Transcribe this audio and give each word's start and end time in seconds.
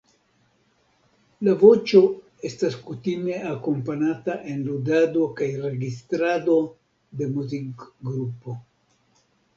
La 1.47 1.53
voĉo 1.63 2.01
estas 2.49 2.77
kutime 2.87 3.37
akompanata 3.51 4.37
en 4.53 4.63
ludado 4.71 5.27
kaj 5.41 5.51
registrado 5.67 6.57
de 7.21 7.29
muzikgrupo. 7.37 8.57